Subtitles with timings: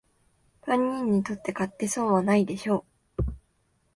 [0.65, 2.85] 万人にとって買って損はないでしょ
[3.19, 3.23] う